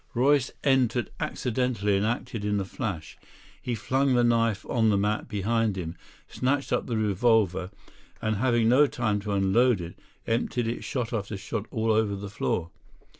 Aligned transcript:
Royce 0.15 0.49
entered 0.63 1.11
accidentally 1.19 1.95
and 1.95 2.03
acted 2.07 2.43
in 2.43 2.59
a 2.59 2.65
flash. 2.65 3.19
He 3.61 3.75
flung 3.75 4.15
the 4.15 4.23
knife 4.23 4.65
on 4.67 4.89
the 4.89 4.97
mat 4.97 5.27
behind 5.27 5.77
him, 5.77 5.95
snatched 6.27 6.73
up 6.73 6.87
the 6.87 6.97
revolver, 6.97 7.69
and 8.19 8.37
having 8.37 8.67
no 8.67 8.87
time 8.87 9.19
to 9.19 9.33
unload 9.33 9.79
it, 9.79 9.99
emptied 10.25 10.65
it 10.65 10.83
shot 10.83 11.13
after 11.13 11.37
shot 11.37 11.67
all 11.69 11.91
over 11.91 12.15
the 12.15 12.31
floor. 12.31 12.71